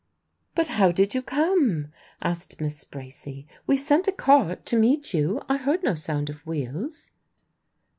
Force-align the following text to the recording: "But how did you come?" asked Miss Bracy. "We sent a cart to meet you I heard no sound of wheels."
"But 0.55 0.67
how 0.67 0.91
did 0.91 1.13
you 1.13 1.21
come?" 1.21 1.91
asked 2.23 2.59
Miss 2.59 2.83
Bracy. 2.83 3.45
"We 3.67 3.77
sent 3.77 4.07
a 4.07 4.11
cart 4.11 4.65
to 4.65 4.75
meet 4.75 5.13
you 5.13 5.39
I 5.47 5.57
heard 5.57 5.83
no 5.83 5.93
sound 5.93 6.27
of 6.31 6.43
wheels." 6.43 7.11